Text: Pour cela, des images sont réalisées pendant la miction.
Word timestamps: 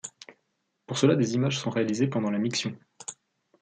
Pour 0.87 0.97
cela, 0.97 1.15
des 1.15 1.35
images 1.35 1.59
sont 1.59 1.69
réalisées 1.69 2.07
pendant 2.07 2.31
la 2.31 2.39
miction. 2.39 2.75